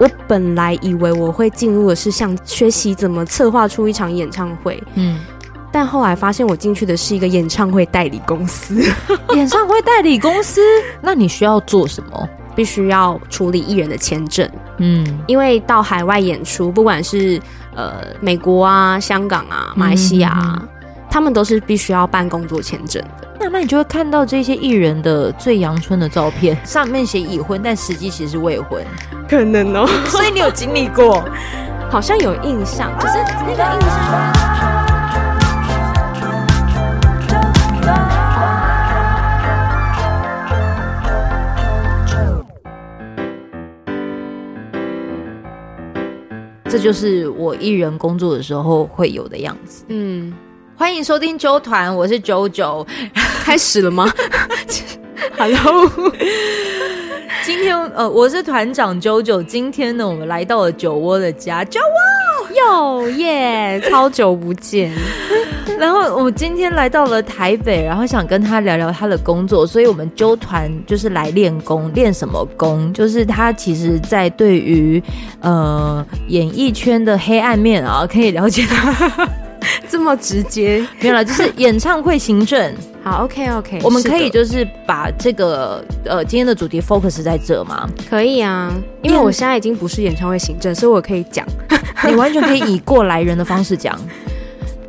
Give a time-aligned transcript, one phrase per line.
[0.00, 5.20] 我本来以为我会进入的是像学习怎么策划出一场演唱会，嗯，
[5.70, 8.82] 但后来发现我进去的是一个演唱会代理公司。
[9.34, 10.62] 演唱会代理公司，
[11.02, 12.28] 那你需要做什么？
[12.56, 17.40] 必须要处理艺人的签证，嗯，因为到海外演出，不管是
[17.76, 20.68] 呃美国啊、香港啊、马来西亚啊，嗯，
[21.10, 23.28] 他们都是必须要办工作签证的。
[23.38, 28.84] 那那你就会看到这些艺人的最阳春的照片， 上面写已婚，但实际其实是未婚，
[29.28, 29.86] 可能哦。
[30.06, 31.24] 所以你有经历过，
[31.90, 34.50] 好像有印象，可是那个印象。
[46.68, 49.84] 这就是我艺人工作的时候会有的样子。
[49.88, 50.32] 嗯，
[50.80, 52.86] 欢迎收听周团，我是九九，
[53.44, 54.10] 开始了吗？
[55.36, 55.86] Hello，
[57.44, 59.42] 今天呃，我是团长九九。
[59.42, 64.90] 今天呢，我们来到了酒窝的家，酒窝哟耶， 超久不见。
[65.78, 72.90] 然后我今天来到了台北，然后想跟他聊聊他的工作，所以我们揪团就是来练功，练什么功？
[72.94, 75.02] 就是他其实，在对于
[75.40, 79.28] 呃演艺圈的黑暗面啊，可以了解他
[79.90, 82.72] 这么直接，没有了，就是演唱会行政。
[83.02, 87.88] 好，OK OK，我们可以就是把这个呃今天的主题 focus 在这吗？
[88.08, 91.44] 可以啊，因为我现在已经不是演唱会行政，所以我可以讲，
[92.06, 93.98] 你完全可以以过来人的方式讲。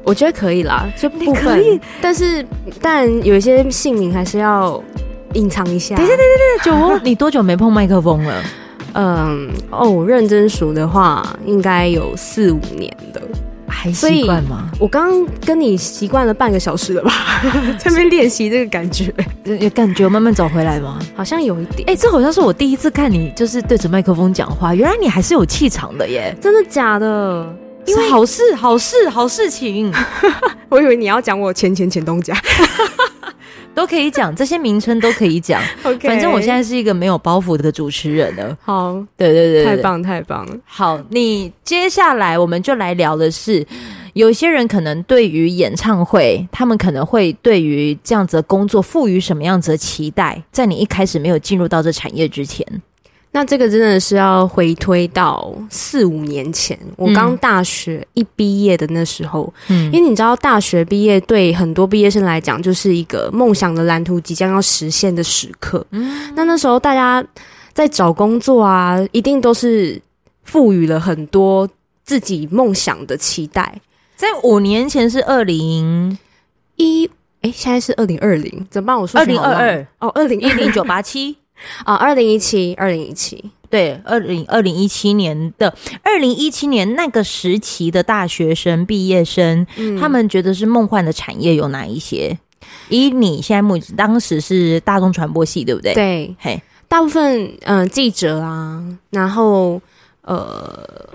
[0.04, 2.46] 我觉得可以啦，就部分，但是
[2.82, 4.84] 但有一些姓名还是要
[5.34, 5.96] 隐藏一下。
[5.96, 8.44] 对对对对对，酒窝，你多久没碰麦克风了？
[8.94, 13.22] 嗯，哦，认真数的话，应该有四五年的，
[13.72, 14.70] 还习惯吗？
[14.80, 17.12] 我刚刚跟你习惯了半个小时了吧，
[17.80, 19.14] 在那边练习这个感觉，
[19.46, 21.00] 有感觉慢慢找回来吗？
[21.16, 21.88] 好像有一点。
[21.90, 26.36] 哎、欸，这好像是我第一次看你，就是对着麦克风讲话，原来你还是有气场的耶！
[26.42, 27.56] 真的假的？
[27.88, 29.92] 因为好事，好事，好事情。
[30.70, 32.36] 我以为你要讲我前前前东家，
[33.74, 35.62] 都可以讲，这些名称都可以讲。
[35.84, 36.08] Okay.
[36.08, 38.58] 反正我现在是一个没有包袱的主持人了。
[38.62, 40.56] 好，对对对，对，太棒太棒了。
[40.66, 43.66] 好，你接下来我们就来聊的是，
[44.14, 50.42] 有些人可能对于演唱会，他们可能会对于这样子的工作赋予什么样子的期待？
[50.52, 52.66] 在你一开始没有进入到这产业之前。
[53.34, 65.86] 那这个真的是要回推到四五年前，我刚大学一毕业的那时候，嗯，因为你知道，大学毕业对很多毕业生来讲，就是一个梦想的蓝图即将要实现的时刻。
[65.92, 67.26] 嗯，那那时候大家
[67.72, 70.02] 在找工作啊，一定都是
[70.44, 71.66] 赋予了很多
[72.04, 73.74] 自己梦想的期待。
[74.18, 76.18] 在五年前是二零
[76.76, 77.10] 一，
[77.40, 79.00] 哎，现在是二零二零，怎么办？
[79.00, 81.38] 我说二零二二哦，二零一零九八七。
[81.84, 85.74] 啊，二零一七，二零一七，对，二零二零一七年的
[86.04, 92.38] 二零一七年那个时期的大学生毕业生，嗯，他们觉得是梦幻的产业有哪一些？
[92.90, 95.94] 以你现在目前当时是大众传播系，对不对？
[95.94, 99.82] 对，嘿，大部分嗯、呃、记者啊，然后
[100.22, 101.10] 呃，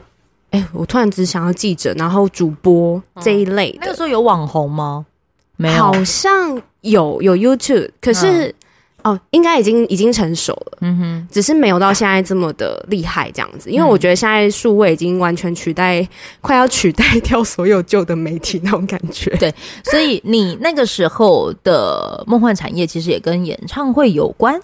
[0.50, 3.78] 哎，我突然只想要记者，然后主播这一类的。
[3.82, 5.04] 那个时候有网红吗？
[5.56, 8.48] 没有，好像有有 YouTube，可是。
[8.48, 8.54] 嗯
[9.06, 13.70] 哦，应该已经已经成熟了，嗯哼，只是没有到现在这么的厉害这样子。
[13.70, 16.08] 因为我觉得现在数位已经完全取代，嗯、
[16.40, 19.30] 快要取代掉所有旧的媒体那种感觉。
[19.38, 24.60] 对，所以你那个时候的梦幻产业其实也跟演唱会有关，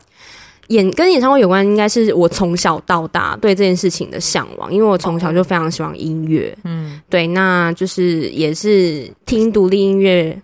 [0.69, 10.37] 演跟演唱会有关，应该是我从小到大对这件事情的向往，因为我从小就非常喜欢音乐，嗯，对，那就是也是听独立音乐。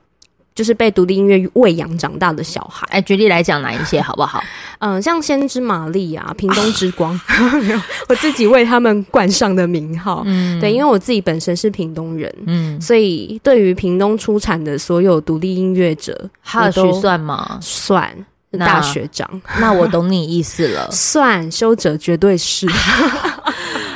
[0.59, 2.85] 就是被独立音乐喂养长大的小孩。
[2.91, 4.43] 哎，举例来讲哪一些好不好？
[4.81, 7.13] 嗯， 像先知玛丽啊，屏东之光，
[7.63, 10.25] 没有，我自己为他们冠上的名号。
[10.27, 17.61] 嗯，对，因为我自己本身是屏东人，嗯，所以对于屏东出产的所有独立音乐者，哈许算吗？
[17.63, 18.13] 算，
[18.59, 19.31] 大学长。
[19.63, 22.67] 那我懂你意思了，算，修者绝对是。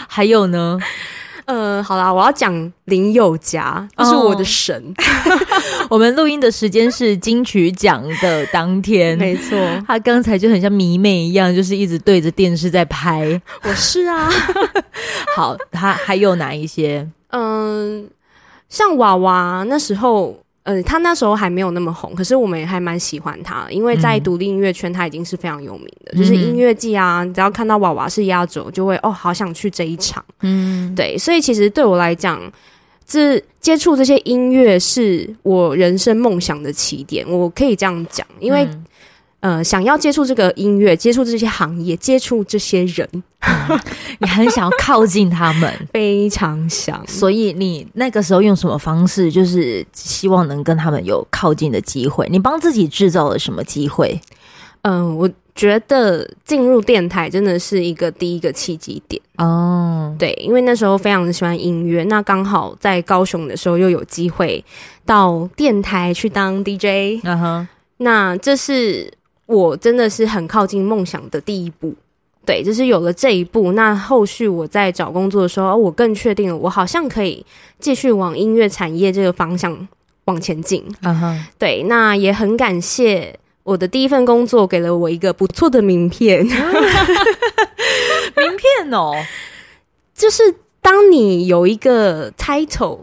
[0.06, 0.78] 还有呢？
[1.52, 4.74] 呃，好啦，我要讲林宥嘉，这是我的神。
[4.96, 5.86] Oh.
[5.92, 9.58] 我们录音的时间是金曲奖的当天，没错。
[9.86, 13.38] 他刚才就很像迷妹一样，就是一直对着电视在拍。
[13.64, 14.30] 我是啊。
[15.36, 17.06] 好，他还有哪一些？
[17.32, 18.08] 嗯，
[18.70, 20.38] 像娃娃那时候。
[20.64, 26.12] 呃，他那时候还没有那么红，可是我们也还蛮喜欢他，因为在独立音乐圈他已经是非常有名的。
[26.14, 30.24] 嗯、就是音乐季啊，只要看到娃娃是压轴，就会哦，好想去这一场。
[30.42, 32.40] 嗯，对，所以其实对我来讲，
[33.04, 38.68] 这接触这些音乐是我人生梦想的起点，我可以这样讲，因为
[39.42, 43.08] 呃，想要接触这个音乐，接触这些行业，接触这些人，
[43.40, 43.80] 嗯、
[44.20, 47.04] 你很想要靠近他们， 非常想。
[47.08, 52.28] 所以你那个时候用什么方式，就是希望能跟他们有靠近的机会？
[52.30, 54.20] 你帮自己制造了什么机会？
[54.82, 60.14] 嗯，我觉得进入电台真的是一个第一个契机点哦。
[60.20, 64.64] 对，因为那时候非常喜欢音乐，那刚好在高雄的时候又有机会
[65.04, 67.20] 到电台去当 DJ。
[67.24, 69.12] 嗯哼，那这是
[69.56, 71.94] 我真的是很靠近梦想的第一步。
[72.44, 77.44] 对，就是有了这一步，那后续我在找工作的时候，我更确定了，我好像可以
[77.78, 79.86] 继续往音乐产业这个方向
[80.24, 80.84] 往前进。
[81.02, 83.38] 嗯哼，对，那也很感谢。
[83.62, 86.52] 我的第一份工作给了我一个不错的名片， 名
[88.56, 89.12] 片哦，
[90.12, 90.42] 就是
[90.80, 92.98] 当你有一个 title，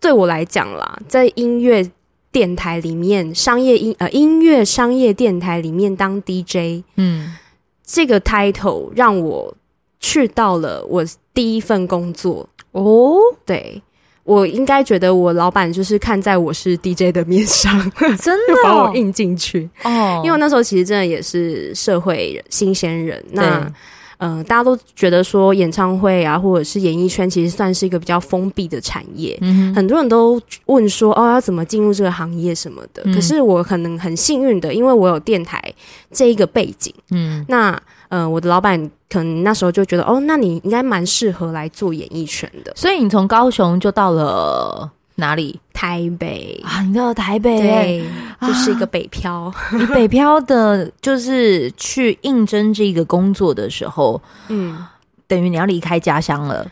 [0.00, 1.88] 对我来讲啦，在音乐
[2.32, 7.36] 电台里面，商业音呃音乐商业电台里面当 DJ，嗯，
[7.84, 9.54] 这个 title 让我
[10.00, 12.48] 去到了我第一份工作。
[12.72, 13.82] 哦，对。
[14.24, 17.78] 我应该觉得我老板就是看在我是 DJ 的面上，
[18.20, 19.70] 真的、哦、 把我印进去。
[19.84, 20.20] 哦。
[20.24, 23.72] 因为那时候其实真的也是社会新鲜人，那
[24.18, 29.36] 嗯、呃，大家都觉得说演唱会啊，或者是演艺圈，其实算是一个比较封闭的产业。
[29.40, 33.02] 嗯，很多人都问说哦，要怎么进入这个行业什么的。
[33.04, 35.62] 嗯、可是我可能很幸运的，因为我有电台
[36.10, 36.92] 这一个背景。
[37.10, 37.80] 嗯，那。
[38.08, 38.78] 嗯、呃，我的老板
[39.10, 42.72] 可能那时候就觉得，哦，那你应该蛮适合来做演艺圈的。
[42.76, 45.60] 所以你从高雄就到了哪里？
[45.72, 46.58] 台北。
[46.64, 48.04] 啊，你知道台北，对，
[48.40, 49.52] 就是一个北漂。
[49.92, 54.78] 北漂的，就是去应征这个工作的时候，嗯，
[55.26, 56.66] 等于你要离开家乡了。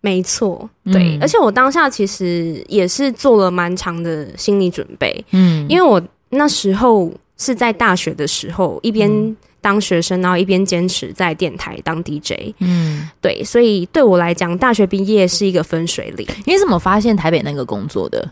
[0.00, 6.00] 没错，对、嗯，而且我当下其实也是做了蛮长的心理准备，嗯，因为我
[6.30, 9.36] 那时候是在大学的时候，一边、嗯。
[9.68, 16.26] 当学生，然后一边坚持在电台当 DJ，嗯，对，所以对我来讲，大学毕业是一个分水岭。
[16.46, 18.26] 你怎么发现台北那个工作的？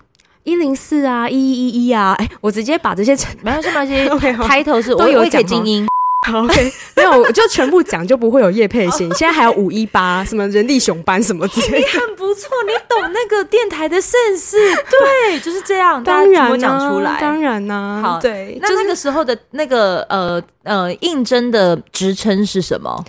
[0.44, 4.42] 一零四啊，一一一一啊，哎，我直接把这些没关系，没关系。
[4.48, 5.86] 开头是我有讲精英。
[6.34, 9.12] OK，没有，我就全部讲，就不会有业配型。
[9.14, 11.78] 现在还有五一八，什么人力熊班什么之类的。
[11.78, 14.52] 你很不错，你懂那个电台的 sense。
[14.90, 16.02] 对，就是这样。
[16.02, 18.00] 当然我讲出来，当然呢。
[18.02, 23.04] 好，对，那那个时候的那个呃呃应征的职称是什么？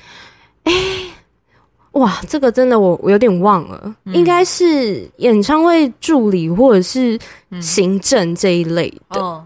[0.64, 0.74] 哎，
[1.94, 7.18] 哇，这个真的我我有点忘了，应该是演唱会助理或者是
[7.60, 9.44] 行政这一类的。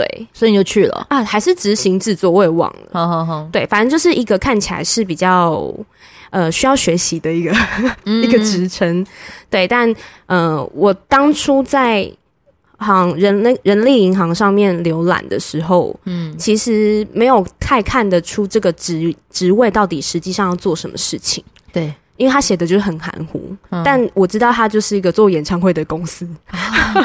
[0.00, 1.22] 对，所以你就去了啊？
[1.22, 2.30] 还是执行制作？
[2.30, 2.88] 我也忘了。
[2.92, 5.70] 好好好，对，反正就是一个看起来是比较
[6.30, 7.52] 呃需要学习的一个、
[8.06, 9.04] 嗯、一个职称。
[9.50, 9.94] 对，但
[10.24, 12.10] 呃，我当初在
[12.78, 21.44] 行人力人力银行上面浏览的时候，嗯，其实没有太看得出这个职职位到底实际上要做什么事情。
[21.72, 21.92] 对。
[22.20, 23.40] 因为他写的就是很含糊，
[23.70, 26.28] 嗯，但我知道他就是一个做演唱会的公司，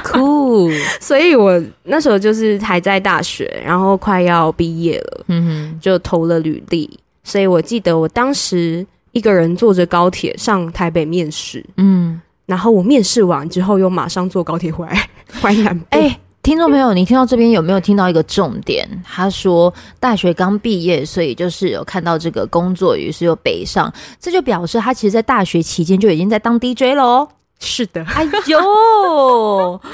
[0.04, 0.70] 酷，
[1.00, 7.00] 所以我那时候就是还在大学，然后快要毕业了，嗯哼，就投了履历。
[7.24, 15.10] 所以我记得我当时一个人坐着高铁上台北面试，嗯，然后我面试完之后又马上坐高铁回来，
[15.42, 15.86] 回南部。
[15.92, 18.88] 欸听众朋友，你听到这边有没有听到一个重点？
[19.04, 27.28] 他说大学刚毕业，所以就是有看到这个工作，于是又北上，这就表示他其实，在大学期间就已经在当 DJ 喽。
[27.60, 29.82] 是的，哎呦。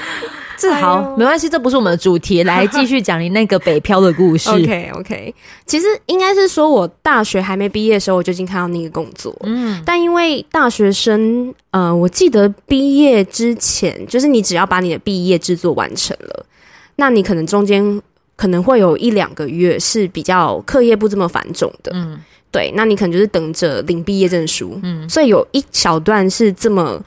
[0.58, 2.44] 这好，没关系，这不是我们的主题。
[2.44, 4.48] 来继续讲你那个北漂的故事。
[4.54, 5.34] OK OK，
[5.66, 9.34] 其实应该是说，我大学还没毕业的时候，我就已经看到那个工作。
[9.42, 16.46] 嗯，但因为大学生，呃，我记得毕业之前，就是你只要把你的毕业制作完成了，
[16.94, 18.00] 那你可能中间
[18.36, 21.90] 可能会有一两个月是比较课业不这么繁重的。
[21.92, 22.20] 嗯，
[22.52, 24.78] 对，那你可能就是等着领毕业证书。
[24.84, 27.02] 嗯，所以有一小段是这么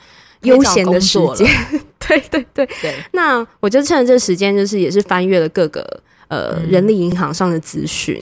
[0.46, 1.48] 悠闲的时间。
[2.00, 2.66] 对对对。
[2.82, 5.82] 对，那我就趁着这时间，就是也是翻阅了各个
[6.28, 8.22] 呃、嗯、人力银行上的资讯，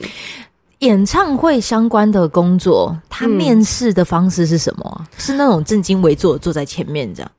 [0.78, 4.96] 演唱会相关的工作，他面试的方式是什么、啊？
[5.00, 5.06] 嗯？
[5.18, 7.30] 是那种正襟危坐坐在前面这样？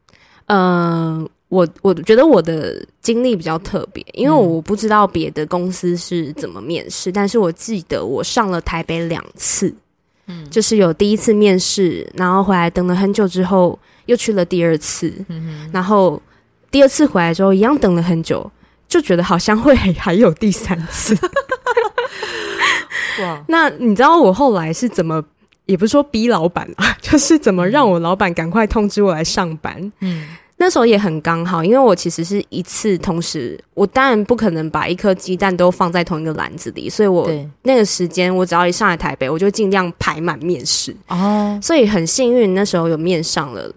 [0.47, 9.73] 呃，我我觉得我的经历比较特别，因为我不知道别的公司是怎么面试、嗯，但是我记得我上了台北两次，
[10.27, 16.21] 嗯，就是有第一次面试，然后回来等了很久之后，又去了第二次，嗯，然后。
[16.71, 18.51] 第二次回来之后，一样等了很久，
[18.85, 21.17] 就觉得好像会还有第三次。
[23.23, 23.41] 哇！
[23.47, 25.23] 那你知道我后来是怎么，
[25.67, 29.89] 也不是说逼老板啊， 就是怎么让我老板赶快通知我来上班。
[30.01, 37.29] 嗯，那那时候也很刚好，因为我其实是一次同时，我当然不可能把一颗鸡蛋都放在同一个篮子里，所以我
[37.61, 43.71] 那个时间我只要一上来台北，我就尽量排满面试哦，所以很幸运那时候有面上了。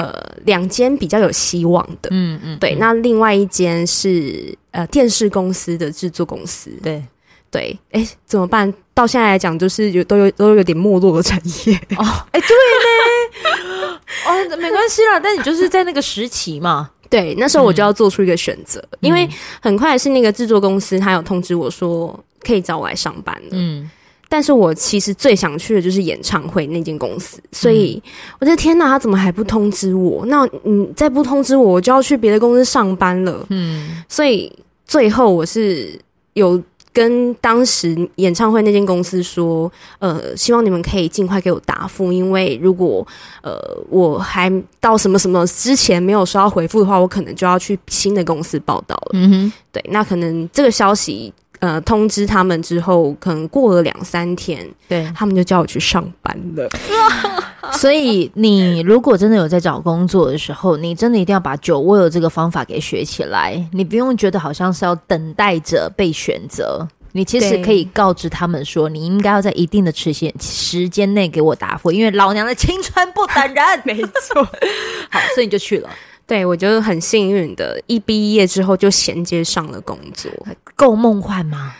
[0.00, 2.74] 呃，两间比较有希望的，嗯嗯，对。
[2.76, 7.02] 那另外一间是呃电视公司的制作公司，对
[7.50, 7.78] 对。
[7.92, 8.72] 哎，怎么办？
[8.94, 12.04] 到现在来讲，就是有都有都有点没落的产业哦。
[12.32, 14.00] 哎，对呢。
[14.26, 16.90] 哦，没关系啦，但你就是在那个时期嘛。
[17.08, 19.28] 对，那时候我就要做出一个选择，嗯、因为
[19.60, 23.48] 很快是那个制作公司，他有通知我说可以找我来上班了。
[23.52, 23.90] 嗯。
[24.32, 28.00] 但是我其实最想去的就是演唱会那间公司，所以
[28.38, 30.24] 我的天哪，他怎么还不通知我？
[30.26, 33.44] 那你再不通知我，我就要去别的公司上班了。
[33.48, 34.50] 嗯，所以
[34.86, 35.98] 最后我是
[36.34, 43.04] 有跟当时演唱会那间公司说，呃，希望你们可以尽快给我答复，因为如果
[43.42, 49.10] 呃我还到什么什么之前没有收到回复的话，我可能就要去新的公司报道了。
[49.14, 51.34] 嗯哼，对，那可能这个消息。
[51.60, 56.68] 呃，通知他们之后，可能过了两三天，对，他们就叫我去上班了。
[57.72, 63.62] 所以，你如果真的有在找工作的时候，你真的一定要把酒窝的这个方法给学起来。
[63.72, 73.64] 你不用觉得好像是要等待着被选择，你其实可以告知他们说，你应该要在一定的时限时间内给我答复，因为老娘的青春不等人。
[73.84, 74.42] 没错，
[75.10, 75.90] 好，所以你就去了。
[76.30, 80.30] 对，我觉得很幸运的，一毕业之后就衔接上了工作，
[80.76, 81.74] 够梦幻吗？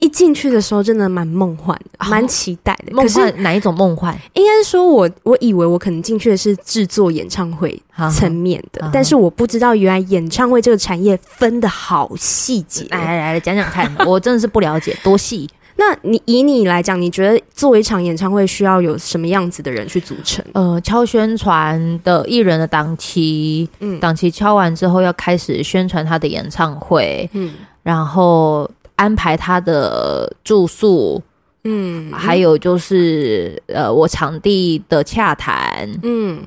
[0.00, 2.92] 一进去的时候真的蛮梦幻的，蛮期待的。
[2.92, 4.18] 梦幻哪一种梦幻？
[4.32, 7.80] 应该是说我我以为我可能进去的是制作演唱会
[8.12, 12.88] 层面的，啊、但是我不知道原来演唱会这个产业分的好细节。
[12.90, 15.48] 来来来，讲讲看，我真的是不了解多细。
[15.80, 20.44] 那你以你来讲，你觉得做一场演唱会需要有什么样子的人去组成？
[20.52, 31.22] 呃，敲宣传的艺人的档期，嗯，档期敲完之后要开始宣传他的演唱会，嗯，然后安排他的住宿，
[31.64, 36.42] 嗯，还有就是呃，我场地的洽谈，嗯。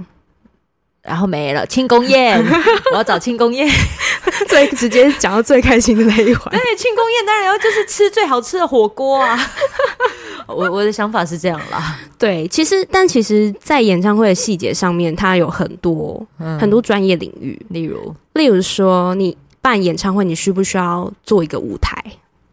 [1.03, 2.41] 然后没了，庆功宴，
[2.91, 3.69] 我要找庆功宴，
[4.47, 6.49] 最直接讲到最开心的那一环。
[6.51, 9.37] 对，庆功宴当然要就是吃最好吃的火锅啊！
[10.47, 11.99] 我我的想法是这样啦。
[12.17, 22.01] 对，其实但其实，在演唱会的细节上面，它有很多、嗯、很多专业领域，例如，例如说，你办演唱会，你需不需要做一个舞台？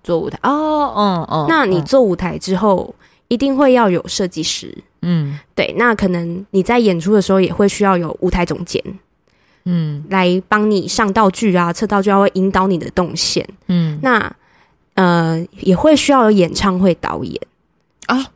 [0.02, 2.94] 做舞台哦，嗯嗯，那你做舞台之后，
[3.28, 4.76] 一定会要有设计师。
[5.02, 8.82] 嗯，对，那可能你在演出的时候也会需要有舞台总监，
[9.64, 14.30] 嗯，来帮你上道具啊、测道具，啊会引导你的动线，嗯，那
[14.94, 17.40] 呃也会需要有演唱会导演。
[18.06, 18.26] 啊，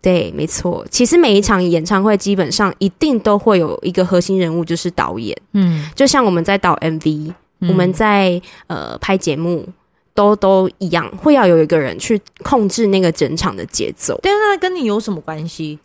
[0.00, 9.66] 对，没错，其实每一场演唱会基本上一定都会有一个核心人物，就是导演，嗯，就像我们在导 MV，嗯，我们在呃拍节目。
[10.18, 14.18] 都都一样，会要有一个人去控制那个整场的节奏。
[14.20, 15.78] 但是那跟你有什么关系？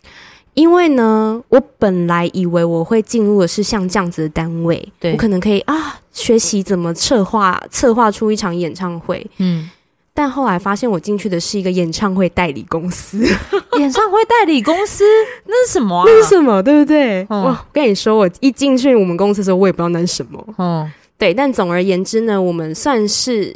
[0.54, 9.24] 因为呢，我本来以为我会进入的是像这样子的单位，对我可能可以啊学习怎么策划策划出一场演唱会。
[9.38, 9.70] 嗯，
[10.12, 13.24] 但后来发现我进去的是一个演唱会代理公司。
[13.78, 15.04] 演唱会代理公司
[15.46, 16.04] 那是什么啊？
[16.08, 16.60] 那是什么？
[16.60, 17.24] 对不对？
[17.30, 20.44] 嗯、我跟你说，我一进去我们公司的时候，我也不知道那是什么。
[20.58, 21.32] 嗯，对。
[21.32, 23.54] 但总而言之呢，我们算是。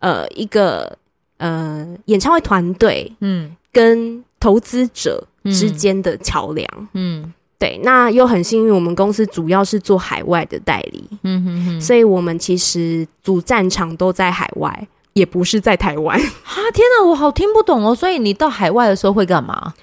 [0.00, 0.96] 呃，一个
[1.38, 7.80] 呃，演唱会团队，嗯，跟投资者之间的桥梁，嗯，对。
[7.82, 16.16] 那又很幸运，我们公司主要是做海外的代理，嗯哼哼，所以我们其实主战场都在海外，也不是在台湾。
[16.20, 17.94] 啊，天哪，我好听不懂哦。
[17.94, 19.74] 所以你到海外的时候会干嘛？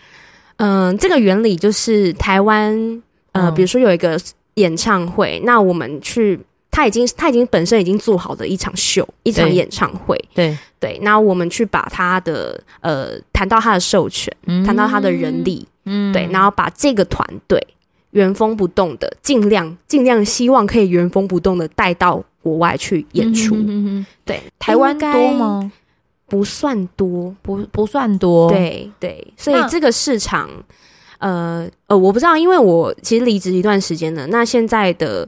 [0.58, 3.04] 嗯、呃，这个原理就是台湾，
[3.34, 4.18] 呃，比如说有一个
[4.56, 6.40] 演唱会，那我们去。
[6.75, 10.22] 他已经他已经本身已经做好的一场秀，一场演唱会。
[10.34, 17.65] 对对，那我们去把他的呃谈到他的授权，谈、嗯、到他的人力，嗯，对，然后把这个团队
[18.12, 23.55] 原封不动的，尽量尽量希望可以原封不动的带到国外去演出。
[23.55, 25.72] 嗯哼哼哼对，台湾多吗？
[26.27, 28.50] 不算多，不不算多。
[28.50, 30.50] 对对，所以这个市场，
[31.20, 34.27] 呃呃，我不知道，因为我其实离职一段时间了。
[34.27, 35.25] 那现在的。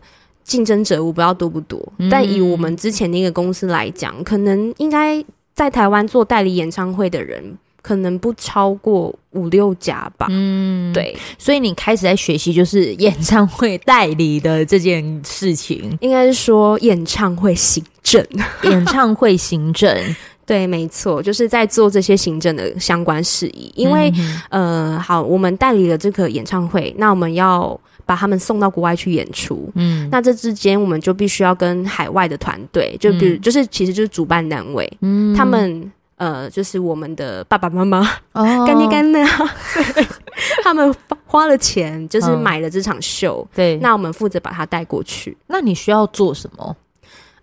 [0.48, 5.24] 竞争者我不知道多不多，嗯、但以我们之前那个公司来讲，可能应该
[5.54, 7.44] 在台湾做代理演唱会的人，
[7.82, 10.28] 可能不超过五六家吧。
[10.30, 18.26] 嗯，对，所以你开始在学习就是演唱会代理的这件事情，应该是说演唱会行政，
[18.64, 19.96] 演唱会行政。
[20.46, 23.70] 对，没错，就是在做这些行政的相关事宜。
[23.76, 24.10] 因为，
[24.52, 27.78] 嗯、呃，好，我们代理了这个演唱会，那我们要
[28.08, 29.70] 把他们送到国外去演出。
[29.76, 38.00] 嗯，那这之间我们就必须要跟海外的团队，就比如，嗯、就是其实就是主办单位，嗯，他们呃，就是我们的爸爸妈妈、
[38.32, 39.24] 哦、 干爹干妈，
[40.64, 40.96] 他们
[41.26, 43.46] 花了钱，就是买了这场秀。
[43.52, 45.38] 嗯、对，那我们负责把他带过去。
[45.46, 46.76] 那你需要做什么？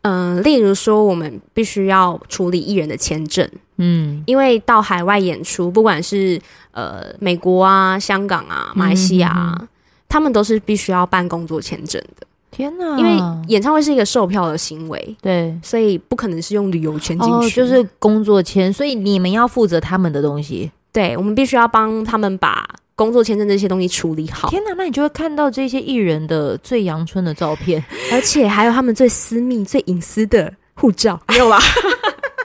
[0.03, 6.39] 嗯、呃，例如说，我们必须要处理艺人的签证，嗯，因为到海外演出，不管是
[6.73, 9.69] 呃美国啊、香港啊、马来西亚、啊，嗯、
[10.09, 12.27] 他们都是必须要办工作签证的。
[12.51, 12.99] 天哪！
[12.99, 13.11] 因为
[13.49, 22.65] 演唱会是一个售票的行为，对，所以不可能是用旅游签进去，哦，就是工作签，所以你们要负责他们的东西，对，我们必须要帮他们把。
[22.97, 24.73] 工作签证这些东西处理好，天哪！
[24.79, 31.59] 那你就会看到这些艺人的最阳春的照片，而且还有他们最私密、最隐私的护照，没有吧？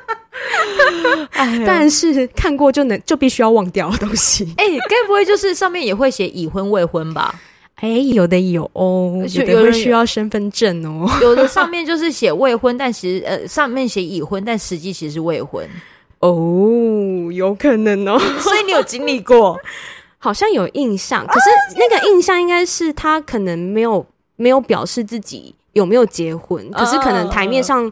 [1.67, 4.51] 但是看过就能就必须要忘掉的东西。
[4.57, 7.39] 哎、欸，该不会就是上面也会写已婚未婚吧？
[7.81, 15.65] 哎、欸，有的有哦，有的会需要身份证哦，有的上面就是写未婚，但其实呃上面写已婚，但实际其实是未婚
[16.19, 18.19] 哦，有可能哦。
[18.39, 19.57] 所以你有经历过？
[20.21, 21.45] 好像有印象，可是
[21.77, 24.05] 那个印象应该是他可能没有
[24.36, 27.89] 没有表示自己有没有结婚，可是可能台面上，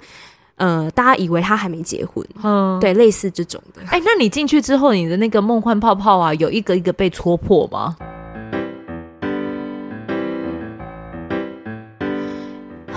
[0.57, 3.81] 呃，大家以为他还没结婚，嗯，对，类似这种的。
[3.89, 7.95] 哎，那你进去之后，你的那个梦幻泡泡啊，有一个一个被戳破吗？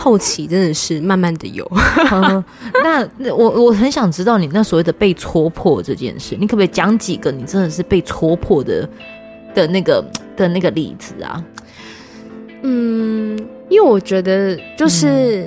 [0.00, 1.64] 后期真的是慢慢的有，
[2.10, 2.42] 嗯、
[2.82, 8.88] 那那我我很想知道你那所谓的被戳破这件事，你可不可以讲几个你真的是被戳破的？
[9.52, 10.00] 的那个
[10.36, 11.44] 的那个例子啊，
[12.62, 13.36] 嗯，
[13.68, 15.44] 因为我觉得就是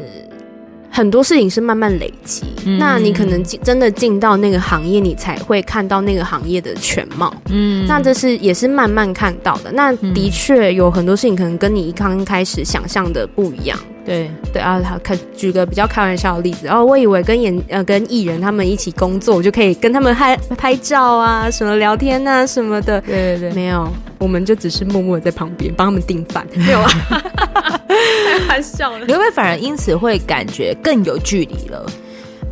[0.92, 9.72] 很多事情是慢慢累积，嗯、那你可能进真的进到那个行业，你才会看到那个行业的全貌，嗯，那这是也是慢慢看到的。
[9.72, 13.80] 那的确有很多事情可能跟你刚开始想象的不一样。
[14.06, 23.00] 对对啊，他可举个比较开玩笑的例子，然后我以为跟演呃跟艺人他们一起工作，我就可以跟他们拍拍照啊，什么聊天啊什么的。
[23.02, 23.88] 对对对，没有，
[24.20, 26.46] 我们就只是默默的在旁边帮他们订饭。
[26.56, 26.90] 没有啊，
[28.48, 29.06] 开玩笑了。
[29.06, 31.86] 你会不会反而因此会感觉更有距离了？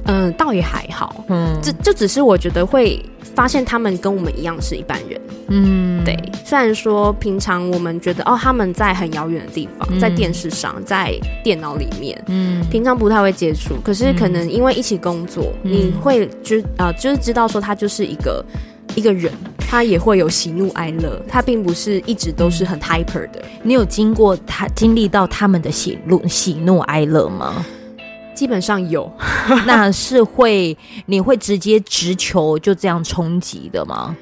[0.06, 1.24] 嗯，倒也还好。
[1.30, 3.04] 嗯，这就只是我觉得会。
[3.34, 6.20] 发现他们跟我们一样是一般人，嗯，对。
[6.44, 13.76] 虽然说平常我们觉得哦，他们在很遥远的地方，在电视上，在电脑里面，嗯，平常不太会接触。
[13.86, 18.44] 可是可能因为一起工作，你会就呃，就是知道说他就是一个
[18.96, 23.42] 一个人，他也会有喜怒哀乐，他并不是一直都是很 hyper 的。
[23.64, 27.66] 你有经过他经历到他们的喜怒喜怒哀乐吗？
[28.42, 29.08] 基本上有，
[29.68, 30.76] 那是会
[31.06, 34.18] 你会直接直球就这样冲击的吗？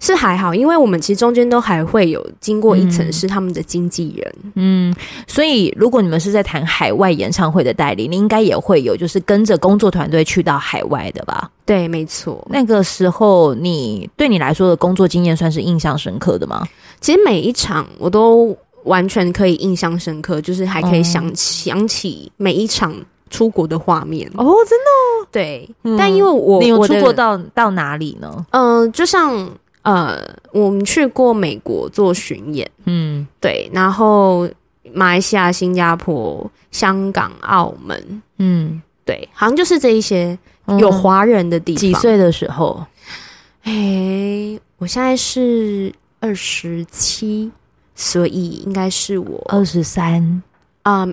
[0.00, 4.92] 是还好，因为我们其实中间都还会有经过一层是他们的经纪人，嗯，
[5.28, 11.48] 所以如果你们是在谈海外演唱会的代理，你应该也会有就是跟着工作团队去到海外的吧？
[11.64, 12.44] 对，没错。
[12.50, 16.66] 那个时候你对你来说的工作经验算是印象深刻的吗？
[17.00, 22.92] 其实每一场我都完全可以印象深刻，就是还可以想想起每一场。
[23.30, 25.26] 出国的画面哦，真的哦？
[25.30, 28.44] 对，嗯、但因为我你有出国到到哪里呢？
[28.50, 29.48] 嗯、呃，就像
[29.82, 30.18] 呃，
[30.52, 34.46] 我们去过美国做巡演，嗯，对，然后
[34.92, 40.38] 马来西亚、新加坡、香港、澳门，嗯，对，好像就是这一些
[40.78, 41.80] 有华人的地方。
[41.80, 42.84] 几岁的时候？
[43.62, 47.50] 哎，我现在是二十七，
[47.94, 50.42] 所以应该是我二十三
[50.82, 51.06] 啊。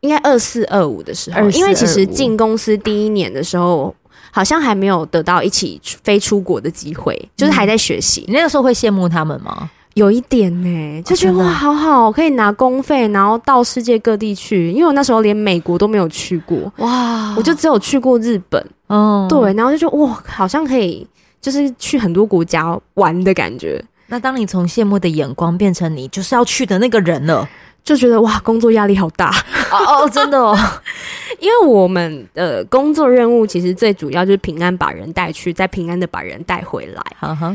[0.00, 3.94] 应该二四二五的时候，因为其实进公司第一年的时候，
[4.30, 8.24] 好像还没有得到一起飞出国的机会，就是还在学习。
[8.28, 9.70] 你那个时候会羡慕他们吗？
[9.94, 14.70] 有一点呢，就觉得哇，好好，可以拿公费，然后到世界各地去。
[14.70, 18.62] 因为我那时候连美国都没有去过，哇，我就只有去过日本。
[18.88, 21.06] 哦，对，然后就觉得哇，好像可以，
[21.40, 23.82] 就是去很多国家玩的感觉。
[24.08, 27.48] 那当你从羡慕的眼光变成你就是要去的那个人了。
[27.86, 29.30] 就觉得哇，工作压力好大
[29.70, 30.58] 哦哦，真的哦，
[31.38, 37.02] 因为我们的工作任务其实最主要就是平安把人带去，再平安的把人带回来。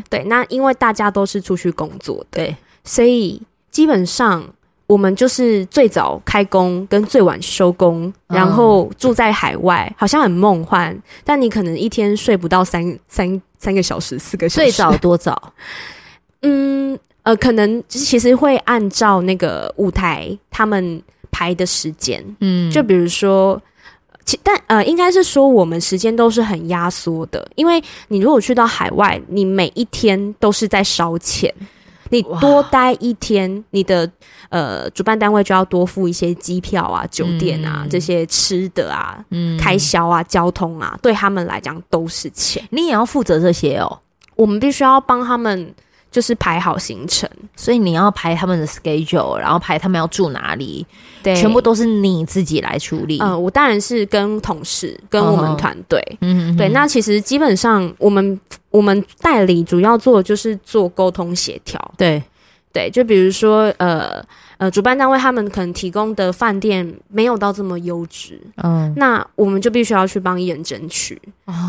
[0.09, 4.41] 对，那因为大家都是出去工作的，对，所以基本上
[4.87, 14.71] 我们就是最早开工跟最晚收工，然后住在海外，好像很梦幻，但你可能一天睡不到三三三个小时、四个小时。
[14.71, 15.51] 最早多早？
[17.31, 17.35] 嗯。
[17.35, 23.61] 呃，可能其实会按照那个舞台他们排的时间，嗯，就比如说，
[24.25, 31.53] 其但呃，应该是说我们时间都是很压缩的，因为你如果去到海外，你每一天都是在烧钱。
[32.09, 34.09] 你多待一天，你的
[34.49, 42.61] 呃主办单位就要多付一些机票啊、酒店啊、嗯、这些吃的啊、嗯、开销啊、交通啊，对他们来讲都是钱。
[42.71, 43.99] 你也要负责这些哦。
[44.35, 45.73] 我们必须要帮他们。
[46.11, 50.85] 就是排好行程，所以你要排他们的 schedule，然后排他们要住哪里，
[51.23, 53.17] 对，全部都是你自己来处理。
[53.19, 56.67] 呃，我当然是跟同事、跟我们团队，嗯，对。
[56.69, 62.21] 那其实基本上，我们我们代理主要做的就是做沟通协调，对。
[62.73, 64.23] 对，就比如说，呃
[64.61, 71.19] 呃，主办单位他们可能提供的饭店没有到这么优质，嗯，那我们就必须要去帮艺人争取，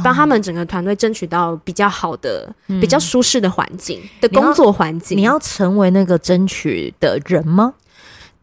[0.04, 5.16] 帮、哦、他们整个团队争取到比较好的、嗯、比较舒适的环境的工作环境。
[5.16, 7.72] 你要成为那个争取的人吗？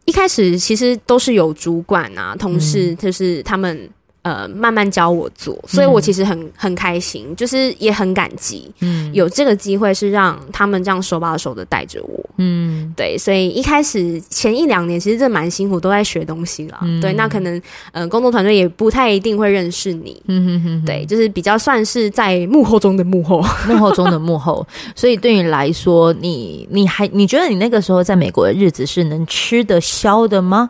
[0.04, 3.88] 一开始其实都是有主管啊、同事，就是他们。
[4.22, 30.68] 呃，慢慢教我做，所以我其实很很开心，就是也很感激，嗯，有这个机会是让他们这样手把手的带着我，嗯，对，所以一开始前一两年其实这蛮辛苦，都在学东西啦，嗯、对，那可能呃，工作团队也不太一定会认识你，嗯哼哼，对，就是比较算是在幕后中的幕后， 幕后中的幕后，所以对你来说，你你还你觉得你那个时候在美国的日子是能吃得消的吗？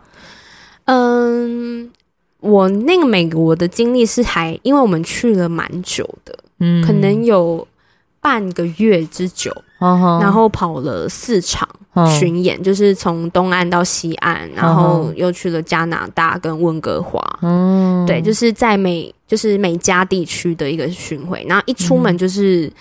[0.85, 1.91] 嗯。
[2.41, 7.67] 我那个美国的经历是还，因为我们去了蛮久的，嗯，可能有
[8.21, 11.69] 半个月之久，哦、然后跑了四场
[12.19, 22.67] 巡演，哦、就是从东岸到西岸，然后又去了加拿大跟温哥华，嗯、哦，对，就是在美就是美加地区的一个巡回，然后一出门就是。
[22.67, 22.73] 嗯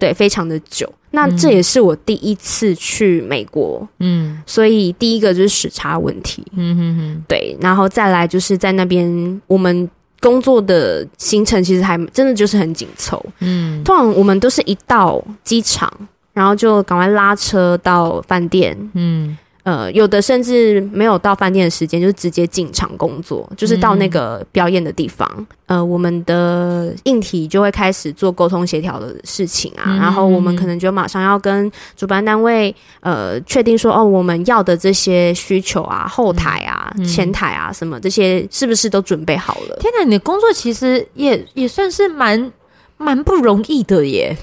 [0.00, 0.88] 对，非常的久。
[1.10, 9.88] 那这也是我第一次去美国，嗯，所以第一个就是时差问题，嗯哼哼，对，然后再来就是在那边我们
[10.20, 15.92] 工作的行程其实还真的就是很紧凑，嗯，通常我们都是一到机场，
[16.32, 19.36] 然后就赶快拉车到饭店，嗯。
[19.68, 25.28] 呃，有的甚至没有到饭店的时间，就直接进场工作，就是到那个表演的地方。
[25.66, 39.76] 嗯、呃，我们的硬体就会开始做沟通协调的事情啊，嗯、然后我们可能就马上要跟主办单位呃确定说，哦，我们要的这些需求啊，后台啊、嗯、前台啊什么这些是不是都准备好了？
[39.80, 42.50] 天哪，你的工作其实也也算是蛮
[42.96, 44.34] 蛮不容易的耶，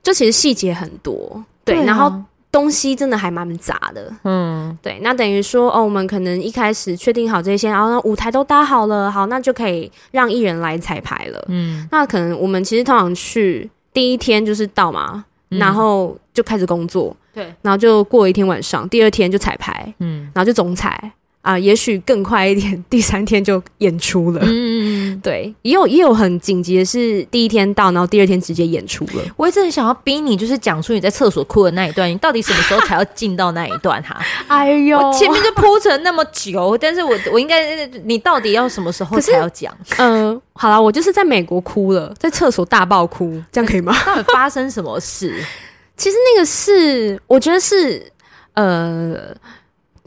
[0.00, 2.22] 就其实细节很多，对，然后。
[2.52, 21.12] 东西真的还蛮杂的，嗯，对，那等于说哦，我们可能一开始确定好这些，然后那舞台都搭好了，好，那就可以让艺人来彩排了，嗯，那可能我们其实通常去第一天就是到嘛，嗯、然后就开始工作，对，然后就过一天晚上，第二天就彩排，嗯，然后就总彩。
[21.42, 24.40] 啊，也许更快一点，第三天就演出了。
[24.44, 29.22] 嗯，对，也有也有很紧急的是，第一天到，然后第二天直接演出了。
[29.38, 34.20] 我一直很想要逼你，就是讲出你在厕所哭的那一段，你到底什么时候才要进到那一段哈？
[34.48, 39.74] 哎呦，我前面就铺成那么久，但是我我应该，你到底要什么时候才要讲？
[39.96, 43.96] 嗯、呃，好了，我就是在美国哭了，在厕所大爆哭，这样可以吗？
[44.04, 45.42] 到底发生什么事？
[45.96, 48.12] 其实那个是，我觉得是，
[48.52, 49.34] 呃。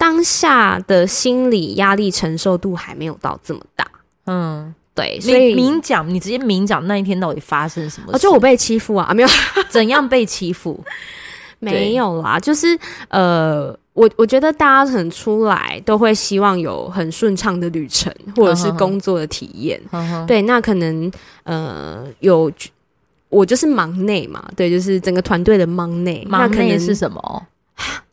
[0.04, 3.88] 当下的心理压力承受度还没有到这么大，
[4.26, 8.18] 嗯，对，所以明讲，你直接明讲那一天到底发生什么事？
[8.18, 9.30] 哦，就我被欺负啊，啊没有。
[9.72, 10.84] 怎样被欺负？
[11.60, 19.82] 没有啦，就是呃，我我觉得大家可能出来都会希望有很顺畅的旅程，或者是工作的体验，
[20.28, 21.10] 对，那可能
[21.44, 22.52] 呃有
[23.30, 27.48] 我就是忙内嘛，对，就是整个团队的忙内，忙内是什么？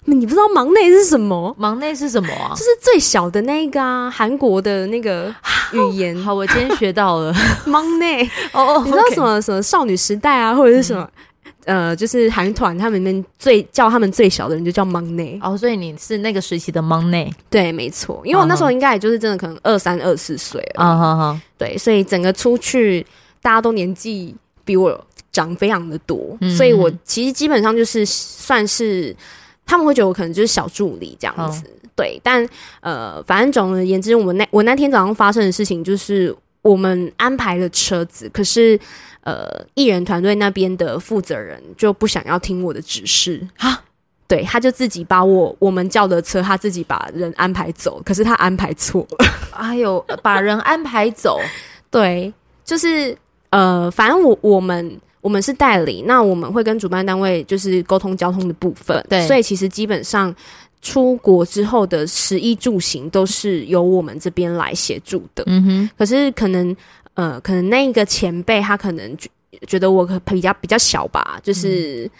[0.07, 1.55] 你不知道忙内是什么？
[1.59, 2.51] 忙内是什么啊？
[2.51, 5.33] 就是最小的那个啊，韩国的那个
[5.73, 6.17] 语言。
[6.17, 7.33] 好，我今天学到了
[7.67, 11.09] 忙内哦哦，你知道什么什么少女时代啊，或者是什么、
[11.67, 17.33] 嗯、呃，就是韩团他们那最叫他们最小的人就叫忙内哦，所以你是那个时期的忙内？
[17.49, 23.07] 对，没错，因为我那时候应该也就是真的可能二三二四岁了啊哈哈，对，所以整个出去
[23.41, 24.99] 大家都年纪比我
[25.31, 29.15] 长非常的多，嗯、所以我其实基本上就是算是。
[29.71, 32.45] 他们会觉得我可能就是小助理这样子，哦、对，但
[32.81, 38.77] 呃，反正总而言之，我们那我那天早上发生的事情就是，我们安排了车子，可是
[39.21, 43.47] 呃，艺人团队那边的负责人就不想要听我的指示。
[43.59, 43.81] 啊，
[44.27, 49.07] 对，他就自己把我我们叫的车，他自己把人安排走，可是他安排错。
[49.11, 51.39] 了，哎呦，把人安排走，
[51.93, 53.17] 对，就是
[53.51, 55.01] 呃，反正我我们。
[55.21, 60.35] 我们是代理，那我们会跟主办单位就是沟通交通的部分，对，所以其实基本上
[60.83, 65.45] 出国之后的食衣住行都是由我们这边来协助的。
[65.47, 66.75] 嗯哼，可是可能
[67.15, 69.17] 呃，可能那个前辈他可能
[69.67, 72.11] 觉得我比较比较小吧，就是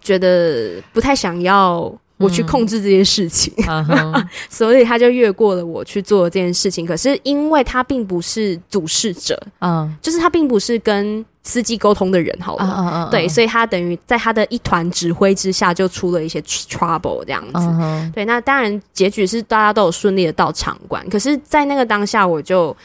[0.00, 1.92] 觉得不太想要。
[2.18, 4.28] 我去控制这件事情，嗯 uh huh.
[4.48, 6.86] 所以他就越过了我去做这件事情。
[6.86, 10.04] 可是因为他并不是主事者，嗯，uh.
[10.04, 13.10] 就是他并不是跟司机沟通的人，好了，uh uh uh.
[13.10, 17.58] 对，所以他等于在他的一团指挥之下，就出了一些 trouble 这样子。
[17.58, 18.12] Uh.
[18.12, 21.04] 对，那当然结局是大家都有顺利的到场馆。
[21.10, 22.76] 可是，在那个当下，我就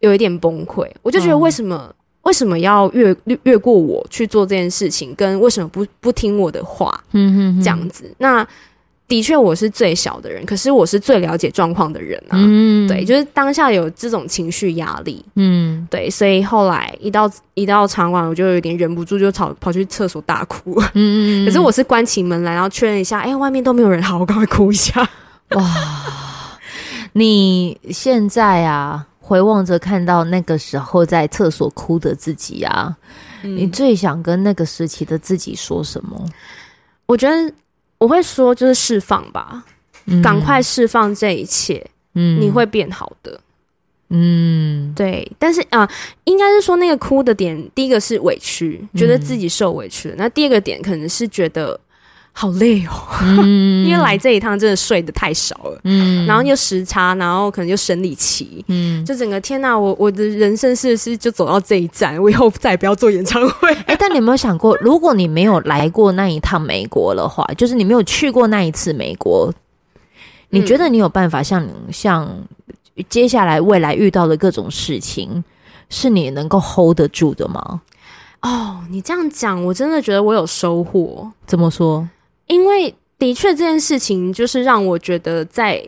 [0.00, 1.94] 有一点崩溃，我就觉得为什么、uh.
[2.22, 8.46] 为什么要越越过我去做这件事情，跟为什么不不听我的话，嗯嗯，这样子，那。
[9.08, 12.34] 的确，我是最小的人，可是我是最了解状况的人啊。
[12.34, 15.24] 嗯，对，就是当下有这种情绪压力。
[15.36, 20.82] 嗯，对，所以后来一到一到场馆，我就有点忍不住，就跑跑去厕所大哭。
[20.94, 25.08] 嗯， 可是我是关起门来，然后确认一下，哎、欸，外面都没有人，好，我赶快哭一下。
[25.54, 25.64] 哇，
[27.12, 32.96] 你现在啊，回望着看到那个时候在厕所哭的自己啊，
[33.44, 36.20] 嗯、你最想跟那个时期的自己说什么？
[37.06, 37.52] 我觉得。
[37.98, 39.64] 我会说，就是释放吧，
[40.22, 43.40] 赶、嗯、快释放这一切，嗯，你会变好的，
[44.10, 45.30] 嗯，对。
[45.38, 45.88] 但是啊、呃，
[46.24, 51.78] 应该是说那个哭的点，第一个是委屈，觉得自己受委屈了；嗯、那第二个点可能是觉得。
[52.38, 62.16] 好累哦，嗯、 因为来这一趟真的睡得太少了，嗯，然后又时差，然后可能又生理期，嗯，就整个天呐，我我的人生是不是就走到这一站？
[62.22, 63.72] 我以后再也不要做演唱会。
[63.72, 69.50] 哎、欸，但你有没有想过，如果你没有来过那一趟美国的话，就是你没有去过那一次美国，
[70.50, 72.30] 你觉得你有办法像像
[73.08, 75.42] 接下来未来遇到的各种事情，
[75.88, 77.80] 是你能够 hold 得住的吗？
[78.42, 81.32] 哦，你这样讲，我真的觉得我有收获。
[81.46, 82.06] 怎么说？
[82.46, 85.82] 因为的确这件事情就是让我觉得在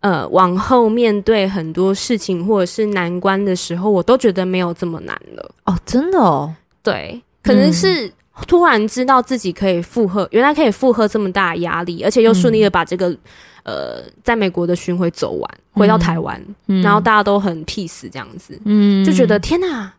[0.00, 5.50] 呃往后面对很多事情或者是难关的时候，我都觉得没有这么难了。
[5.64, 8.12] 哦，真的哦，对，可能是
[8.46, 13.18] 突然知道自己可以负荷，嗯、原来可以负荷这么大的压力，而且又顺利的把这个、嗯、
[13.64, 19.92] 呃在美国的巡回走完，回到台湾，嗯、然后大家都很 peace 这样子，嗯，就觉得天哪。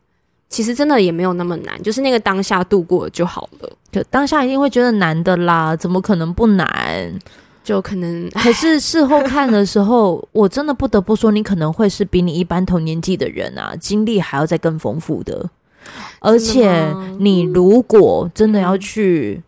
[0.51, 3.69] 其实真的也没有那么难，就是那个当下度过就好了。
[3.89, 6.67] 就当下一定会觉得难的啦，怎么可能不难？
[7.63, 15.49] 就可能， 可是事后看的时候，我真的不得不说，你可能会是比你一般同年纪的人啊，经历还要再更丰富的。
[16.19, 19.41] 而且，你如果真的要去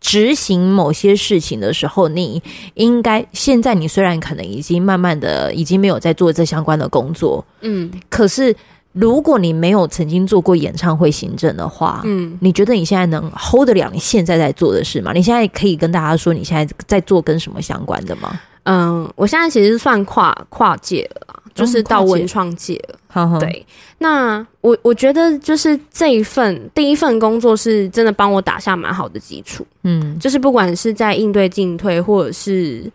[0.00, 2.40] 执行某些事情的时候，你
[2.74, 8.54] 应该现在你虽然可能已经慢慢的已经没有在做这相关的工作，嗯，可是。
[8.98, 15.12] 如果你没有曾经做过演唱会行政的话，嗯，你觉得你现在能 hold 得了你现在在做的事吗？
[15.12, 18.40] 你现在可以跟大家说你现在在做跟什么相关的吗？
[18.62, 22.98] 嗯，我现在其实算跨跨界了，就是到文创界了。
[23.14, 23.66] 嗯、对，
[23.98, 29.66] 那我我觉得就是这一份第一份工作是真的帮我打下蛮好的基础。
[29.82, 32.90] 嗯，就是不管是在应对进退，或者是。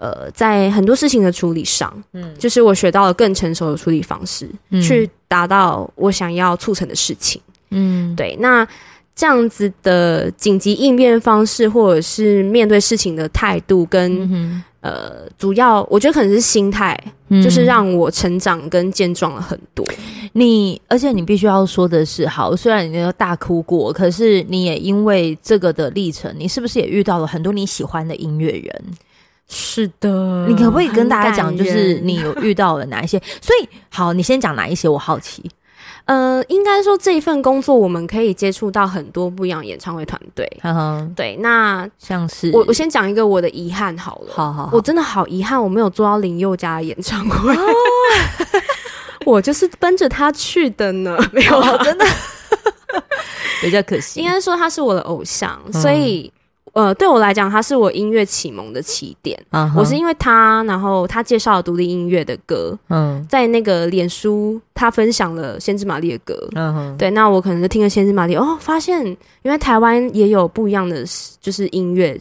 [0.00, 8.34] 呃，在很多事情的处理上，嗯，就是我学到了更成熟的处理方式，嗯，去达到我想要促成的事情，嗯，对。
[8.40, 8.66] 那
[9.14, 19.86] 这样子的紧急应变方式，或者是面对事情的态度跟，跟、嗯、呃，主要我觉得可能是心态，嗯、就是让我成长跟健壮了很多。
[20.32, 28.84] 你，而且你必须要说的是，好，虽然你有大哭过，可是你也因为这个的历程，你是不是也遇到了很多你喜欢的音乐人？
[29.52, 33.20] 是的，你可不可以跟大家讲，就是你有遇到了哪一些？
[33.42, 34.88] 所以，好，你先讲哪一些？
[34.88, 35.50] 我好奇。
[36.04, 40.48] 呃，应该说这一份工作，我们可以接触到很多不一样演唱会团队。
[40.62, 44.32] 呵呵对，那像是我，我先讲一个我的遗憾好了。
[44.32, 47.52] 好好好，我真的好遗憾，我没有做到林宥嘉的演唱会。
[47.54, 47.62] 哦、
[49.26, 52.04] 我就是奔着他去的呢， 没有，真的
[53.60, 54.20] 比较可惜。
[54.20, 56.32] 应该说他是我的偶像，嗯、所以。
[56.72, 59.36] 呃，对我来讲，他是我音乐启蒙的起点。
[59.50, 59.78] Uh huh.
[59.78, 63.28] 我是因为他，然后他介绍了独立音乐的歌，嗯、uh，huh.
[63.28, 66.96] 在那个脸书，他分享了先知玛丽的歌，嗯、uh.
[66.96, 69.04] 对，那我可能就听了先知玛丽，哦，发现
[69.42, 71.04] 原来台湾也有不一样的，
[71.40, 72.16] 就是音乐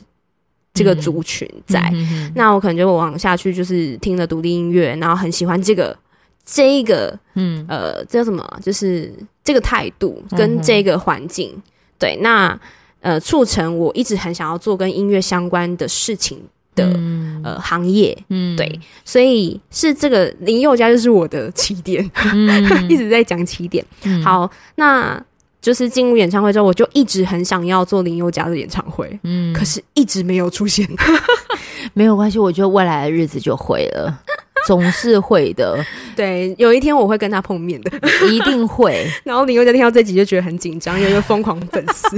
[0.74, 1.80] 这个族群在。
[1.82, 2.32] Uh.
[2.34, 5.96] 那我可能就往下去，就是听了独立音乐，然后很喜欢这个
[6.44, 8.44] 这一个，嗯，呃，这叫什么？
[8.64, 11.52] 就是这个态度跟这个环境。
[11.52, 11.62] Uh.
[12.00, 12.60] 对，那。
[13.02, 16.42] 呃，促成我一直很想要做跟音乐相关的事情
[16.76, 23.86] 的、嗯、呃行业，嗯，对，所以是这个林宥嘉就是我的起点，嗯、 一直在讲起点。
[24.04, 25.22] 嗯、好，那
[25.62, 30.88] 就是进入演唱会之后，我就一直很想要做林宥嘉的演唱会，嗯，可是一直没有出现。
[31.94, 34.22] 没有关系，我觉得未来的日子就会了。
[34.68, 35.78] 总是会的，
[36.16, 37.92] 对，有一天我会跟他碰面的，
[38.30, 39.06] 一定会。
[39.24, 42.18] 然后你又在听到这集就觉得很紧张，有一个疯狂粉丝，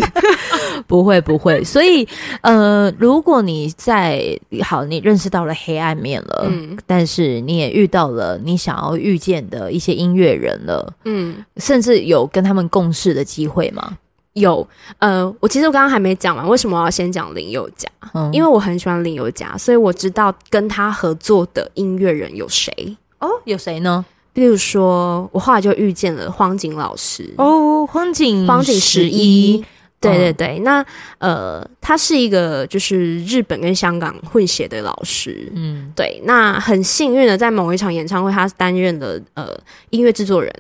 [0.88, 1.64] 不会不会。
[1.64, 2.08] 所以
[2.42, 13.98] 呃，如果你在好，你认识到了黑暗面了，嗯，但是你也遇到了你想要遇见的一些音乐人了，嗯，甚至有跟他们共事的机会吗？
[14.34, 14.66] 有，
[15.00, 17.90] 呃，我其实我刚刚还没讲完，为什么我要先讲林宥嘉？
[18.14, 22.72] 嗯，因为我很喜欢林宥嘉，所以我知道跟他合作的音乐人有谁
[23.20, 24.06] 哦，有谁呢？
[24.34, 29.62] 比如说，我后来就遇见了荒井老师哦，荒井荒井十一，
[30.00, 30.86] 对对对，哦、那
[31.18, 39.50] 呃，他是一个就是日本跟香港混血的老师，嗯，对，那很幸运的在某一场演唱会，他担任了呃
[39.90, 40.54] 音乐制作人。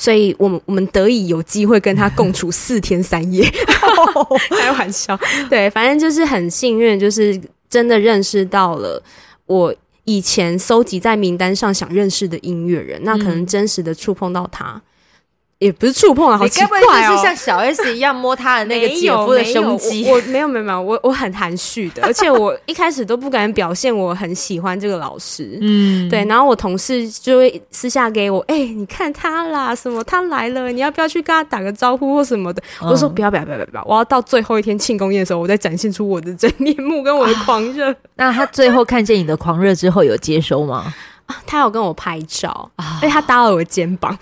[0.00, 3.44] 所以我们我们得以有机会跟他共处四天三夜，
[4.56, 5.18] 开玩笑。
[5.50, 9.02] 对，反正就是很幸运，就是真的认识到了
[9.46, 14.80] 我以前搜集在名单上想认识的音乐人，那可能真实的触碰到他。
[15.58, 17.16] 也不是触碰啊，好奇怪哦！
[17.16, 20.08] 是像小 S 一样摸他的那个姐夫的胸肌？
[20.08, 25.58] 我没有没有没有，我我很含蓄的， 而且我一开始都不敢表现我很喜欢这个老师。
[25.60, 26.24] 嗯，对。
[26.26, 32.62] 然后我同事就会私下给我，哎、欸，你看他啦，什么他来了，你要不要去跟他打个招呼或什么的？
[32.80, 37.90] 嗯、我说不要不要不要不要，我要到最后一天庆功宴的时候，我再展现出我的真面目跟我的狂热。
[37.90, 40.94] 啊、 那他最后看见你的狂热之后，有接收吗？
[41.46, 42.70] 他有跟我拍照，
[43.02, 44.16] 哎，他搭了我的肩膀。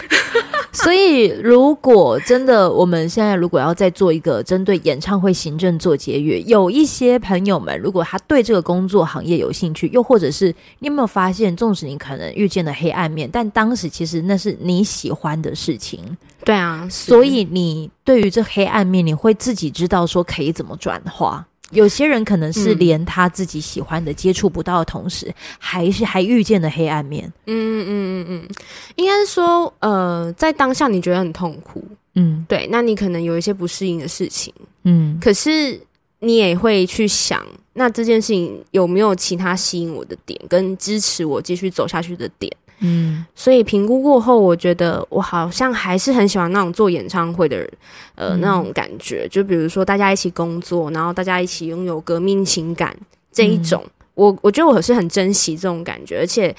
[0.85, 15.99] 所以，如果真的，我们现在如果要再做一个针对演唱会行政做节约，有一些朋友们，如果他对这个工作行业有兴趣，又或者是你有没有发现，纵使你可能遇见了黑暗面，但当时其实那是你喜欢的事情。
[16.45, 21.45] 对啊，所以你对于这黑暗面，你会自己知道说可以怎么转化。
[21.71, 27.25] 有些人可能是连他自己喜欢的接触不到的同时，嗯、还是还遇见了黑暗面。
[27.47, 28.49] 嗯嗯嗯嗯，
[28.95, 35.81] 应该是说，呃，在当下你觉得很痛苦，嗯，对，那你可能有一些不适应的事情，嗯，可是
[36.21, 42.51] 你也会去想，那这件事情有没有其他吸引我的点，跟支持我继续走下去的点？
[42.81, 47.73] 嗯，所以评估过后，我觉得我好像还是很喜欢那种做演唱会的人，
[48.17, 49.27] 呃，嗯、那种感觉。
[49.31, 52.95] 就比如说大家一起工作，然后大家一起拥有革命情感
[53.33, 56.19] 这一种，嗯、我我觉得我是很珍惜这种感觉。
[56.19, 56.55] 而且，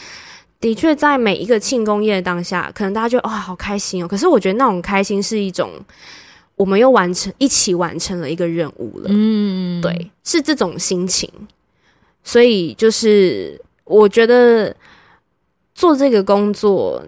[0.60, 4.08] 的确在每一个庆功宴当下，可能大家觉得哇、哦、好开心哦。
[4.08, 5.69] 可是我觉得那种开心是一种，
[6.56, 9.06] 我们又完成一起完成了一个任务了。
[9.10, 11.32] 嗯，对，是这种心情。
[12.23, 14.75] 所以就是我觉得。
[15.77, 16.99] 做这个工作，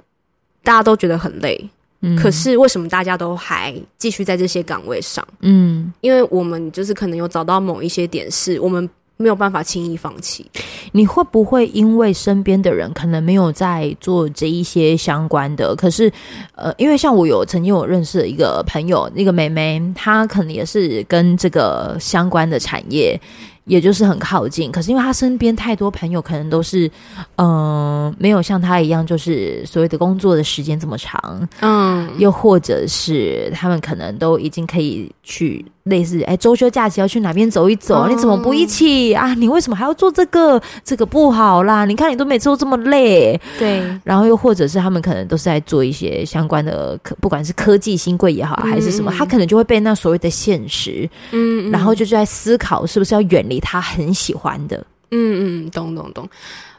[0.64, 1.70] 大家都觉得很累，
[2.02, 5.28] 嗯，可是为什么大家都还继续在这些岗位上？
[5.40, 10.46] 嗯，因为我们就是可能有找到某一些点，是我们没有办法轻易放弃。
[10.92, 15.76] 你会不会因为身边的人可能没有在做这一些相关的？
[15.76, 16.12] 可是，
[16.56, 23.20] 呃，因为像我有曾经有认识的一个朋友，那个妹妹，她可能也是跟这个相关的产业。
[23.66, 26.88] 也就是很靠近，可是因为他身边太多朋友，可能都是，
[27.36, 39.34] 嗯、呃，没有像他一样，就是所谓的工作的时间这么长，嗯，又或者是他们可能都已经可以去类似，哎，周休假期要去哪边走一走，嗯、你怎么不一起啊？
[39.36, 40.60] 你为什么还要做这个？
[40.84, 41.86] 这个不好啦！
[41.86, 43.84] 你看你都每次都这么累，对。
[44.04, 53.59] 然后又或者是他们可能都是在做一些相关的，不管是科技新贵也好，还是什么，嗯、他可能就会被那所谓的现实，嗯，然后就在思考是不是要远离。
[53.60, 54.78] 他很喜欢的，
[55.12, 56.28] 嗯嗯，懂懂懂。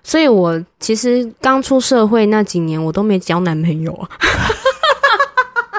[0.03, 4.09] 所以我其实刚出社会那几年，我都没交男朋友啊，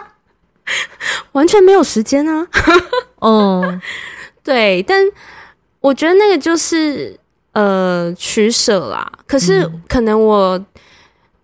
[1.33, 2.47] 完全没有时间啊。
[3.21, 3.81] 嗯，
[4.43, 5.03] 对，但
[5.79, 7.19] 我觉得那个就是
[7.53, 9.11] 呃取舍啦。
[9.25, 10.63] 可是可能我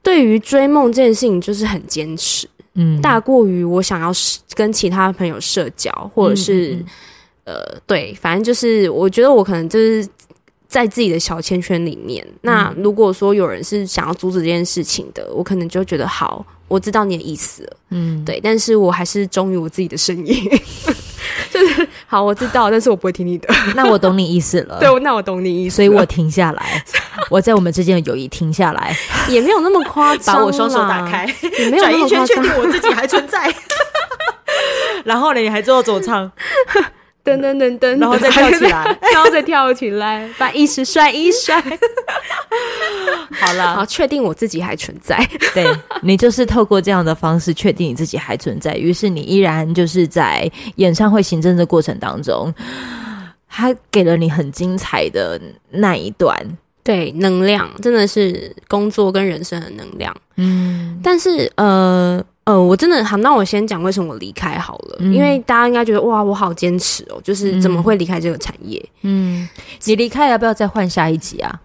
[0.04, 4.12] 对于追梦这件事情就是很坚持，嗯，大过于我想要
[4.54, 6.74] 跟其他朋友社交，或者是。
[6.76, 6.86] 嗯嗯
[7.48, 10.06] 呃，对，反正就是，我觉得我可能就是
[10.68, 12.22] 在自己的小圈圈里面。
[12.28, 20.36] 嗯、那如果说有人是想要阻止这件事情的，我可能就觉得好，我知道你的意思了，嗯，对，但是我还是忠于我自己的声音，
[21.50, 23.48] 就是好，我知道，但是我不会听你的。
[23.74, 26.84] 那我懂你意思了，对，那我懂你意思，所以我停下来，
[27.32, 28.94] 我在我们之间的友谊停下来，
[29.32, 31.26] 也没有那么夸张，把我双手打开，
[31.58, 33.50] 也没有那么夸张，转一圈确定我自己还存在，
[35.06, 36.30] 然后呢，你还做走唱。
[37.28, 41.62] 噔噔噔噔， 然后再跳起来，然后再跳起来，把意识甩一甩。
[43.32, 45.18] 好了，好，确定我自己还存在。
[45.54, 45.66] 对，
[46.02, 52.54] 你就是透过这样的方式确定你自己还存在，于是你依然就是在演唱会行政的过程当中。
[53.50, 55.40] 他给了你很精彩的
[55.72, 56.38] 那一段，
[56.84, 60.16] 对，能量真的是工作跟人生的能量。
[60.36, 68.82] 嗯，但是呃呃，我真的好，那我先讲为什么我离开好了，嗯、因为大家应该觉得哇，我好坚持哦，就是怎么会离开这个产业？
[69.02, 69.46] 嗯，
[69.84, 71.60] 你离开要不要再换下一集啊？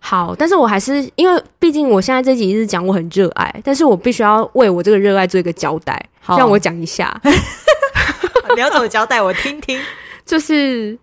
[0.00, 7.16] 好，但是我还是因为毕竟我现在这集是讲我很热爱，但是我必须要为我这个热爱做一个交代，好让我讲一下。
[8.56, 9.22] 你要怎么交代？
[9.22, 9.80] 我听听，
[10.26, 10.98] 就是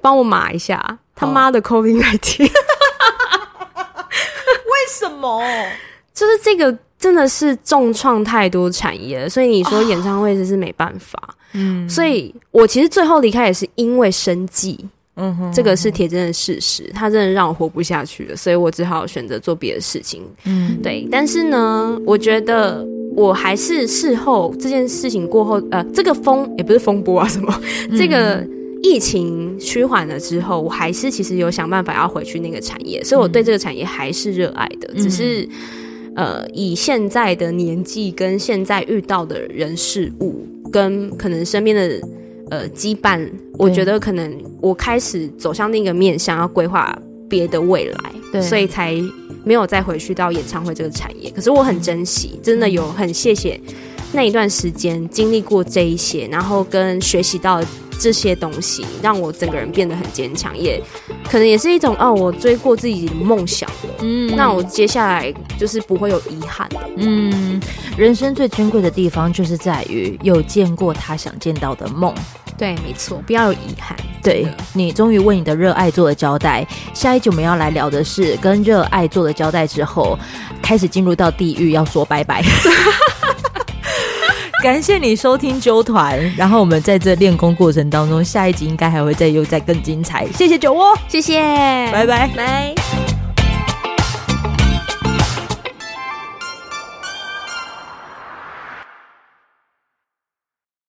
[0.00, 2.42] 帮我码一下他妈的 COVID-19。
[2.46, 2.48] 为
[4.88, 5.42] 什么？
[6.14, 11.16] 就是这个真的是重创太多产业了，所以你说演唱会真是没办法。
[11.52, 14.76] 嗯，所以我其实最后离开也是因为生计。
[15.14, 20.20] 嗯哼，这个是铁真的事实，他真的让我活不下去了，所以我只好选择做别的事情。
[20.46, 21.06] 嗯，对。
[21.08, 22.84] 但是呢，我觉得
[23.14, 28.44] 我还是事后这件事情过后，呃，这个风也不是风波啊，什么，嗯、这个
[28.82, 35.48] 疫情趋缓了之后，我还是其实有想办法要回去那个产业，所以我对这个产业还是热爱的，嗯、只是
[36.16, 42.00] 呃，以现在的年纪跟现在遇到的人事物，跟可能身边的。
[42.48, 46.96] 呃，羁绊，我觉得可能我开始走向另一个面向，要规划
[47.28, 48.94] 别的未来，对，所以才
[49.42, 51.28] 没有再回去到演唱会这个产业。
[51.30, 53.60] 可是我很珍惜，真的有很谢谢
[54.12, 57.60] 那一段时间经历过这一些，然后跟学习到。
[57.98, 60.82] 这些东西让我整个人变得很坚强，也
[61.30, 63.90] 可能也是一种哦，我追过自己的梦想了。
[64.00, 66.76] 嗯，那我接下来就是不会有遗憾的。
[66.96, 67.60] 嗯，
[67.96, 72.14] 人生最珍贵的地方就是在于有见过他想见到的梦。
[72.58, 73.96] 对，没错，不要有遗憾。
[74.22, 76.66] 对，你终于为你的热爱做了交代。
[76.94, 80.18] 下一集我们要来聊的是跟热爱做了交代之后，
[80.62, 82.42] 开始进入到地狱要说拜拜。
[84.66, 90.26] 感谢你收听纠团，然后我们在这练功过程当中，下一集应该还会再又再更精彩。
[90.32, 91.40] 谢谢酒窝，谢谢，
[91.92, 93.05] 拜拜，拜。